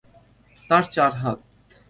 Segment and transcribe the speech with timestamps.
[0.69, 1.39] তার চার হাত।